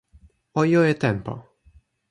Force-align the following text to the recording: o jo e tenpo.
o 0.59 0.61
jo 0.71 0.81
e 0.91 0.93
tenpo. 1.05 1.33